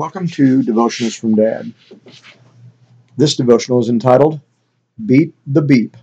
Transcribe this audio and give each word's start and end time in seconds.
Welcome 0.00 0.28
to 0.28 0.62
Devotions 0.62 1.14
from 1.14 1.34
Dad. 1.34 1.74
This 3.18 3.36
devotional 3.36 3.80
is 3.80 3.90
entitled 3.90 4.40
Beat 5.04 5.34
the 5.46 5.60
Beep. 5.60 5.94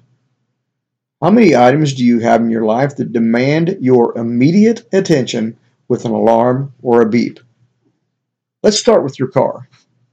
How 1.19 1.31
many 1.31 1.55
items 1.55 1.95
do 1.95 2.05
you 2.05 2.19
have 2.19 2.41
in 2.41 2.51
your 2.51 2.63
life 2.63 2.97
that 2.97 3.11
demand 3.11 3.79
your 3.81 4.15
immediate 4.15 4.87
attention 4.93 5.57
with 5.87 6.05
an 6.05 6.11
alarm 6.11 6.75
or 6.83 7.01
a 7.01 7.09
beep? 7.09 7.39
Let's 8.61 8.77
start 8.77 9.03
with 9.03 9.17
your 9.17 9.29
car. 9.29 9.67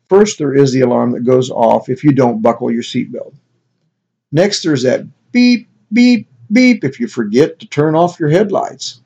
First, 0.09 0.39
there 0.39 0.55
is 0.55 0.73
the 0.73 0.81
alarm 0.81 1.13
that 1.13 1.27
goes 1.27 1.51
off 1.51 1.91
if 1.91 2.05
you 2.05 2.13
don't 2.13 2.41
buckle 2.41 2.71
your 2.71 2.83
seatbelt. 2.83 3.35
Next, 4.33 4.63
there's 4.63 4.85
that 4.85 5.05
beep, 5.31 5.69
beep, 5.93 6.27
beep 6.51 6.85
if 6.85 7.01
you 7.01 7.07
forget 7.07 7.59
to 7.59 7.67
turn 7.67 7.95
off 7.95 8.19
your 8.19 8.31
headlights. 8.31 9.03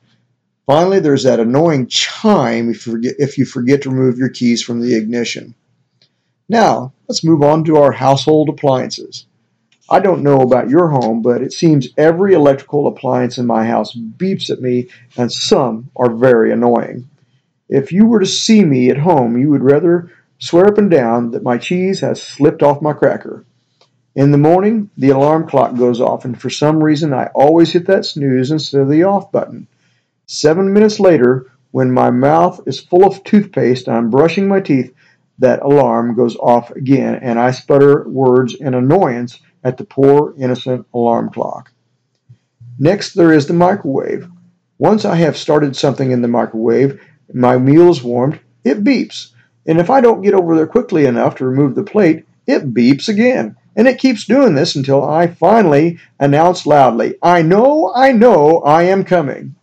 Finally, 0.69 0.99
there's 0.99 1.23
that 1.23 1.39
annoying 1.39 1.87
chime 1.87 2.69
if 2.69 2.85
you, 2.85 2.93
forget, 2.93 3.15
if 3.17 3.39
you 3.39 3.45
forget 3.45 3.81
to 3.81 3.89
remove 3.89 4.19
your 4.19 4.29
keys 4.29 4.61
from 4.61 4.79
the 4.79 4.93
ignition. 4.93 5.55
Now, 6.47 6.93
let's 7.07 7.23
move 7.23 7.41
on 7.41 7.63
to 7.63 7.77
our 7.77 7.91
household 7.91 8.49
appliances. 8.49 9.25
I 9.89 9.99
don't 9.99 10.21
know 10.21 10.41
about 10.41 10.69
your 10.69 10.89
home, 10.89 11.23
but 11.23 11.41
it 11.41 11.53
seems 11.53 11.87
every 11.97 12.35
electrical 12.35 12.85
appliance 12.85 13.39
in 13.39 13.47
my 13.47 13.65
house 13.65 13.95
beeps 13.95 14.51
at 14.51 14.61
me, 14.61 14.89
and 15.17 15.31
some 15.31 15.89
are 15.95 16.13
very 16.13 16.51
annoying. 16.51 17.09
If 17.67 17.91
you 17.91 18.05
were 18.05 18.19
to 18.19 18.27
see 18.27 18.63
me 18.63 18.91
at 18.91 18.97
home, 18.99 19.39
you 19.39 19.49
would 19.49 19.63
rather 19.63 20.11
swear 20.37 20.67
up 20.67 20.77
and 20.77 20.91
down 20.91 21.31
that 21.31 21.41
my 21.41 21.57
cheese 21.57 22.01
has 22.01 22.21
slipped 22.21 22.61
off 22.61 22.79
my 22.79 22.93
cracker. 22.93 23.43
In 24.13 24.29
the 24.29 24.37
morning, 24.37 24.91
the 24.95 25.09
alarm 25.09 25.47
clock 25.47 25.75
goes 25.75 25.99
off, 25.99 26.25
and 26.25 26.39
for 26.39 26.51
some 26.51 26.83
reason, 26.83 27.11
I 27.11 27.31
always 27.33 27.73
hit 27.73 27.87
that 27.87 28.05
snooze 28.05 28.51
instead 28.51 28.81
of 28.81 28.89
the 28.89 29.05
off 29.05 29.31
button. 29.31 29.65
Seven 30.31 30.71
minutes 30.73 30.99
later, 30.99 31.47
when 31.71 31.91
my 31.91 32.11
mouth 32.11 32.61
is 32.67 32.79
full 32.79 33.03
of 33.03 33.23
toothpaste 33.23 33.87
and 33.87 33.97
I'm 33.97 34.11
brushing 34.11 34.47
my 34.47 34.59
teeth, 34.59 34.93
that 35.39 35.63
alarm 35.63 36.13
goes 36.13 36.35
off 36.35 36.69
again 36.69 37.15
and 37.15 37.39
I 37.39 37.49
sputter 37.49 38.07
words 38.07 38.53
in 38.53 38.75
annoyance 38.75 39.39
at 39.63 39.77
the 39.77 39.85
poor 39.85 40.35
innocent 40.37 40.85
alarm 40.93 41.31
clock. 41.31 41.71
Next, 42.77 43.15
there 43.15 43.33
is 43.33 43.47
the 43.47 43.55
microwave. 43.55 44.29
Once 44.77 45.03
I 45.03 45.15
have 45.15 45.35
started 45.35 45.75
something 45.75 46.11
in 46.11 46.21
the 46.21 46.27
microwave, 46.27 47.01
my 47.33 47.57
meal 47.57 47.89
is 47.89 48.03
warmed, 48.03 48.39
it 48.63 48.83
beeps. 48.83 49.31
And 49.65 49.79
if 49.79 49.89
I 49.89 49.99
don't 49.99 50.21
get 50.21 50.35
over 50.35 50.55
there 50.55 50.67
quickly 50.67 51.07
enough 51.07 51.37
to 51.37 51.45
remove 51.45 51.73
the 51.73 51.81
plate, 51.81 52.27
it 52.45 52.71
beeps 52.71 53.09
again. 53.09 53.55
And 53.75 53.87
it 53.87 53.97
keeps 53.97 54.25
doing 54.25 54.53
this 54.53 54.75
until 54.75 55.03
I 55.03 55.25
finally 55.25 55.97
announce 56.19 56.67
loudly, 56.67 57.15
I 57.23 57.41
know, 57.41 57.91
I 57.95 58.11
know, 58.11 58.59
I 58.59 58.83
am 58.83 59.03
coming. 59.03 59.55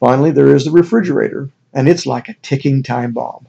Finally, 0.00 0.30
there 0.30 0.54
is 0.54 0.64
the 0.64 0.70
refrigerator, 0.70 1.50
and 1.72 1.88
it's 1.88 2.06
like 2.06 2.28
a 2.28 2.36
ticking 2.42 2.82
time 2.82 3.12
bomb. 3.12 3.46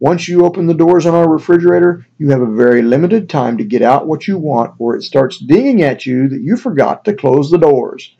Once 0.00 0.28
you 0.28 0.44
open 0.44 0.66
the 0.66 0.74
doors 0.74 1.06
on 1.06 1.14
our 1.14 1.30
refrigerator, 1.30 2.04
you 2.18 2.30
have 2.30 2.42
a 2.42 2.54
very 2.54 2.82
limited 2.82 3.28
time 3.28 3.56
to 3.56 3.64
get 3.64 3.80
out 3.80 4.06
what 4.06 4.26
you 4.26 4.36
want, 4.36 4.74
or 4.78 4.96
it 4.96 5.02
starts 5.02 5.38
dinging 5.38 5.82
at 5.82 6.04
you 6.04 6.28
that 6.28 6.40
you 6.40 6.56
forgot 6.56 7.04
to 7.04 7.14
close 7.14 7.50
the 7.50 7.58
doors. 7.58 8.14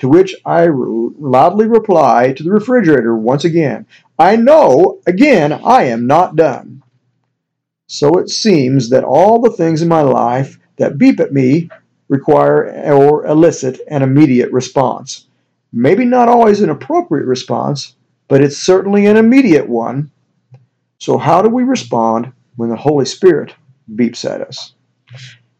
To 0.00 0.08
which 0.08 0.34
I 0.44 0.66
loudly 0.66 1.66
reply 1.66 2.32
to 2.32 2.42
the 2.42 2.50
refrigerator 2.50 3.16
once 3.16 3.44
again, 3.44 3.86
I 4.18 4.36
know, 4.36 5.00
again, 5.06 5.52
I 5.52 5.84
am 5.84 6.06
not 6.06 6.36
done. 6.36 6.82
So 7.86 8.18
it 8.18 8.28
seems 8.28 8.90
that 8.90 9.04
all 9.04 9.40
the 9.40 9.50
things 9.50 9.82
in 9.82 9.88
my 9.88 10.02
life 10.02 10.58
that 10.76 10.98
beep 10.98 11.20
at 11.20 11.32
me 11.32 11.70
require 12.08 12.70
or 12.92 13.24
elicit 13.26 13.80
an 13.88 14.02
immediate 14.02 14.50
response. 14.52 15.26
Maybe 15.72 16.04
not 16.04 16.28
always 16.28 16.60
an 16.60 16.70
appropriate 16.70 17.26
response, 17.26 17.94
but 18.26 18.42
it's 18.42 18.58
certainly 18.58 19.06
an 19.06 19.16
immediate 19.16 19.68
one. 19.68 20.10
So, 20.98 21.16
how 21.16 21.42
do 21.42 21.48
we 21.48 21.62
respond 21.62 22.32
when 22.56 22.70
the 22.70 22.76
Holy 22.76 23.04
Spirit 23.04 23.54
beeps 23.94 24.28
at 24.28 24.40
us? 24.40 24.74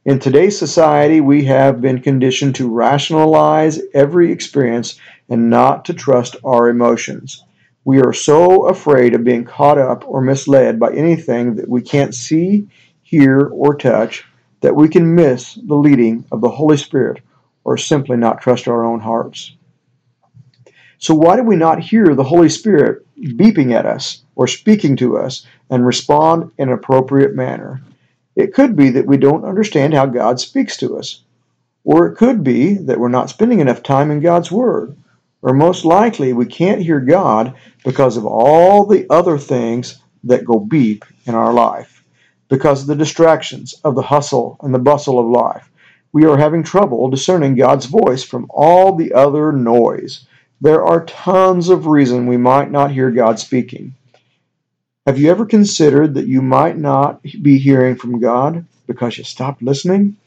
In 0.04 0.18
today's 0.18 0.58
society, 0.58 1.20
we 1.20 1.44
have 1.44 1.80
been 1.80 2.00
conditioned 2.00 2.56
to 2.56 2.68
rationalize 2.68 3.80
every 3.94 4.32
experience 4.32 4.98
and 5.28 5.48
not 5.48 5.84
to 5.84 5.94
trust 5.94 6.36
our 6.42 6.68
emotions. 6.68 7.44
We 7.84 8.00
are 8.00 8.12
so 8.12 8.66
afraid 8.66 9.14
of 9.14 9.24
being 9.24 9.44
caught 9.44 9.78
up 9.78 10.04
or 10.06 10.20
misled 10.20 10.80
by 10.80 10.92
anything 10.92 11.54
that 11.54 11.68
we 11.68 11.82
can't 11.82 12.14
see, 12.14 12.66
hear, 13.02 13.46
or 13.46 13.76
touch 13.76 14.24
that 14.60 14.74
we 14.74 14.88
can 14.88 15.14
miss 15.14 15.54
the 15.54 15.76
leading 15.76 16.24
of 16.32 16.40
the 16.40 16.50
Holy 16.50 16.76
Spirit 16.76 17.22
or 17.64 17.76
simply 17.76 18.16
not 18.16 18.40
trust 18.40 18.68
our 18.68 18.84
own 18.84 19.00
hearts. 19.00 19.54
So, 21.02 21.14
why 21.14 21.36
do 21.36 21.42
we 21.42 21.56
not 21.56 21.80
hear 21.80 22.14
the 22.14 22.22
Holy 22.22 22.50
Spirit 22.50 23.06
beeping 23.18 23.72
at 23.72 23.86
us 23.86 24.22
or 24.36 24.46
speaking 24.46 24.96
to 24.96 25.16
us 25.16 25.46
and 25.70 25.86
respond 25.86 26.52
in 26.58 26.68
an 26.68 26.74
appropriate 26.74 27.34
manner? 27.34 27.80
It 28.36 28.52
could 28.52 28.76
be 28.76 28.90
that 28.90 29.06
we 29.06 29.16
don't 29.16 29.46
understand 29.46 29.94
how 29.94 30.04
God 30.04 30.40
speaks 30.40 30.76
to 30.76 30.98
us. 30.98 31.22
Or 31.84 32.06
it 32.06 32.16
could 32.16 32.44
be 32.44 32.74
that 32.74 33.00
we're 33.00 33.08
not 33.08 33.30
spending 33.30 33.60
enough 33.60 33.82
time 33.82 34.10
in 34.10 34.20
God's 34.20 34.52
Word. 34.52 34.94
Or 35.40 35.54
most 35.54 35.86
likely, 35.86 36.34
we 36.34 36.44
can't 36.44 36.82
hear 36.82 37.00
God 37.00 37.54
because 37.82 38.18
of 38.18 38.26
all 38.26 38.84
the 38.84 39.06
other 39.08 39.38
things 39.38 40.02
that 40.24 40.44
go 40.44 40.60
beep 40.60 41.06
in 41.24 41.34
our 41.34 41.54
life, 41.54 42.04
because 42.50 42.82
of 42.82 42.88
the 42.88 42.94
distractions 42.94 43.72
of 43.84 43.94
the 43.94 44.02
hustle 44.02 44.58
and 44.60 44.74
the 44.74 44.78
bustle 44.78 45.18
of 45.18 45.26
life. 45.26 45.70
We 46.12 46.26
are 46.26 46.36
having 46.36 46.62
trouble 46.62 47.08
discerning 47.08 47.54
God's 47.54 47.86
voice 47.86 48.22
from 48.22 48.48
all 48.50 48.96
the 48.96 49.14
other 49.14 49.50
noise. 49.50 50.26
There 50.62 50.84
are 50.84 51.06
tons 51.06 51.70
of 51.70 51.86
reasons 51.86 52.28
we 52.28 52.36
might 52.36 52.70
not 52.70 52.90
hear 52.90 53.10
God 53.10 53.38
speaking. 53.38 53.94
Have 55.06 55.18
you 55.18 55.30
ever 55.30 55.46
considered 55.46 56.12
that 56.14 56.26
you 56.26 56.42
might 56.42 56.76
not 56.76 57.22
be 57.22 57.56
hearing 57.56 57.96
from 57.96 58.20
God 58.20 58.66
because 58.86 59.16
you 59.16 59.24
stopped 59.24 59.62
listening? 59.62 60.18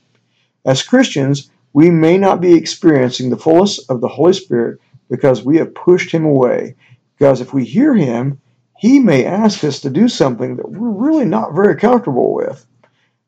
As 0.66 0.82
Christians, 0.82 1.52
we 1.72 1.92
may 1.92 2.18
not 2.18 2.42
be 2.42 2.56
experiencing 2.56 3.30
the 3.30 3.38
fullness 3.38 3.78
of 3.90 4.02
the 4.02 4.08
Holy 4.08 4.34
Spirit 4.34 4.80
because 5.08 5.46
we 5.46 5.58
have 5.58 5.76
pushed 5.76 6.12
Him 6.12 6.26
away. 6.26 6.78
Because 7.16 7.40
if 7.40 7.54
we 7.54 7.64
hear 7.64 7.94
Him, 7.94 8.42
He 8.76 8.98
may 8.98 9.26
ask 9.26 9.64
us 9.64 9.82
to 9.82 9.92
do 9.92 10.08
something 10.08 10.56
that 10.56 10.72
we're 10.72 10.90
really 10.90 11.26
not 11.26 11.54
very 11.54 11.76
comfortable 11.76 12.34
with. 12.34 12.66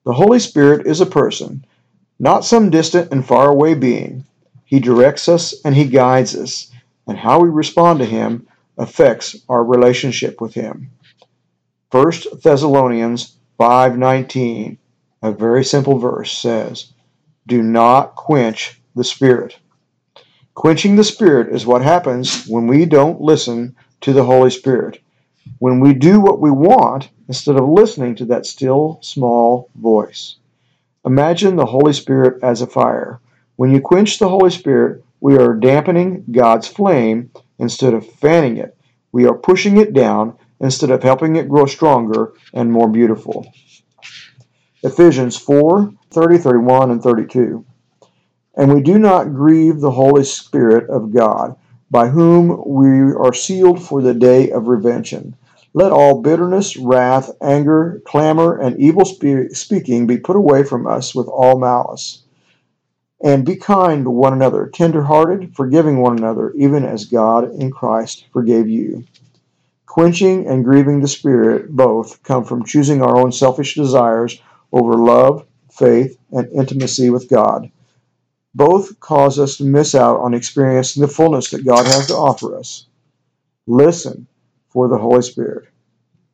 The 0.06 0.14
Holy 0.14 0.40
Spirit 0.40 0.88
is 0.88 1.02
a 1.02 1.06
person, 1.06 1.66
not 2.18 2.46
some 2.46 2.72
distant 2.72 3.12
and 3.12 3.24
far 3.24 3.52
away 3.52 3.76
being. 3.76 4.24
He 4.66 4.80
directs 4.80 5.30
us 5.30 5.54
and 5.64 5.76
He 5.76 5.86
guides 5.86 6.36
us 6.36 6.72
and 7.08 7.18
how 7.18 7.40
we 7.40 7.50
respond 7.50 8.00
to 8.00 8.06
him 8.06 8.48
affects 8.78 9.36
our 9.48 9.64
relationship 9.64 10.42
with 10.42 10.54
him. 10.54 10.92
1 11.92 12.42
Thessalonians 12.44 13.38
5:19, 13.58 14.78
a 15.22 15.32
very 15.32 15.64
simple 15.64 15.98
verse 15.98 16.32
says, 16.32 16.92
"Do 17.48 17.62
not 17.62 18.16
quench 18.16 18.82
the 18.96 19.04
spirit." 19.04 19.58
Quenching 20.56 20.96
the 20.96 21.04
spirit 21.04 21.54
is 21.54 21.66
what 21.66 21.82
happens 21.82 22.48
when 22.48 22.68
we 22.68 22.86
don't 22.86 23.22
listen 23.22 23.76
to 24.02 24.14
the 24.14 24.24
Holy 24.24 24.50
Spirit. 24.50 25.00
When 25.60 25.80
we 25.80 25.94
do 25.94 26.20
what 26.20 26.42
we 26.42 26.52
want 26.52 27.10
instead 27.28 27.56
of 27.56 27.70
listening 27.70 28.16
to 28.16 28.26
that 28.26 28.46
still 28.46 29.00
small 29.02 29.70
voice. 29.76 30.38
Imagine 31.06 31.56
the 31.56 31.66
Holy 31.66 31.94
Spirit 31.94 32.44
as 32.44 32.62
a 32.62 32.68
fire. 32.68 33.20
When 33.56 33.72
you 33.72 33.80
quench 33.80 34.20
the 34.20 34.28
Holy 34.28 34.50
Spirit, 34.50 35.05
we 35.20 35.38
are 35.38 35.54
dampening 35.54 36.26
God's 36.32 36.68
flame 36.68 37.32
instead 37.60 37.94
of 37.94 38.06
fanning 38.06 38.58
it. 38.58 38.78
We 39.12 39.26
are 39.26 39.38
pushing 39.38 39.78
it 39.78 39.94
down 39.94 40.38
instead 40.60 40.92
of 40.92 41.04
helping 41.04 41.36
it 41.36 41.50
grow 41.50 41.66
stronger 41.66 42.34
and 42.54 42.72
more 42.72 42.90
beautiful. 42.90 43.52
Ephesians 44.84 45.38
4 45.38 45.94
30, 46.12 46.38
31, 46.38 46.92
and 46.92 47.02
32. 47.02 47.66
And 48.56 48.74
we 48.74 48.82
do 48.82 49.00
not 49.00 49.34
grieve 49.34 49.80
the 49.80 49.92
Holy 49.92 50.24
Spirit 50.24 50.90
of 50.90 51.14
God, 51.14 51.56
by 51.92 52.08
whom 52.08 52.64
we 52.66 52.88
are 53.14 53.34
sealed 53.34 53.82
for 53.82 54.02
the 54.02 54.14
day 54.14 54.52
of 54.52 54.68
redemption. 54.68 55.36
Let 55.74 55.92
all 55.92 56.22
bitterness, 56.22 56.78
wrath, 56.78 57.32
anger, 57.42 58.02
clamor, 58.06 58.58
and 58.58 58.80
evil 58.80 59.04
speaking 59.04 60.08
be 60.08 60.18
put 60.18 60.38
away 60.38 60.64
from 60.64 60.88
us 60.88 61.14
with 61.14 61.28
all 61.28 61.60
malice. 61.60 62.25
And 63.24 63.46
be 63.46 63.56
kind 63.56 64.04
to 64.04 64.10
one 64.10 64.34
another, 64.34 64.68
tender-hearted, 64.68 65.56
forgiving 65.56 66.02
one 66.02 66.18
another, 66.18 66.52
even 66.52 66.86
as 66.86 67.06
God 67.06 67.52
in 67.54 67.72
Christ 67.72 68.26
forgave 68.34 68.68
you. 68.68 69.06
Quenching 69.86 70.48
and 70.48 70.66
grieving 70.66 71.00
the 71.00 71.08
Spirit 71.08 71.72
both 71.72 72.22
come 72.24 72.44
from 72.44 72.66
choosing 72.66 73.02
our 73.02 73.18
own 73.18 73.32
selfish 73.32 73.76
desires 73.76 74.42
over 74.74 74.96
love, 74.96 75.48
faith, 75.72 76.18
and 76.32 76.52
intimacy 76.52 77.10
with 77.10 77.30
God. 77.30 77.72
Both 78.54 79.00
cause 79.00 79.40
us 79.40 79.58
to 79.58 79.64
miss 79.64 79.96
out 79.96 80.20
on 80.20 80.34
experiencing 80.34 81.02
the 81.02 81.08
fullness 81.08 81.52
that 81.52 81.66
God 81.66 81.86
has 81.86 82.08
to 82.08 82.14
offer 82.14 82.58
us. 82.58 82.88
Listen 83.68 84.28
for 84.70 84.90
the 84.90 84.98
Holy 84.98 85.22
Spirit. 85.22 85.70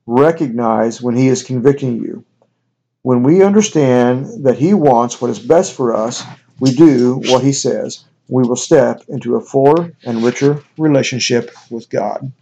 Recognize 0.07 1.01
when 1.01 1.15
He 1.15 1.27
is 1.27 1.43
convicting 1.43 1.97
you. 1.97 2.25
When 3.03 3.23
we 3.23 3.43
understand 3.43 4.45
that 4.45 4.57
He 4.57 4.73
wants 4.73 5.21
what 5.21 5.31
is 5.31 5.39
best 5.39 5.73
for 5.73 5.95
us, 5.95 6.23
we 6.61 6.71
do 6.71 7.15
what 7.25 7.43
he 7.43 7.53
says, 7.53 8.05
we 8.29 8.43
will 8.43 8.55
step 8.55 9.01
into 9.09 9.35
a 9.35 9.41
fuller 9.41 9.91
and 10.05 10.23
richer 10.23 10.63
relationship 10.77 11.51
with 11.71 11.89
God. 11.89 12.31